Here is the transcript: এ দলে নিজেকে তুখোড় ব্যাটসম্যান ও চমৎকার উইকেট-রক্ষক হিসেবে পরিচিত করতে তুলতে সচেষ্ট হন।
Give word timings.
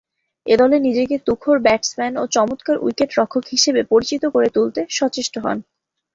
এ 0.45 0.55
দলে 0.59 0.77
নিজেকে 0.79 1.15
তুখোড় 1.27 1.59
ব্যাটসম্যান 1.61 2.13
ও 2.17 2.33
চমৎকার 2.35 2.77
উইকেট-রক্ষক 2.79 3.43
হিসেবে 3.53 3.81
পরিচিত 3.91 4.23
করতে 4.33 4.49
তুলতে 4.55 4.81
সচেষ্ট 4.97 5.33
হন। 5.43 5.57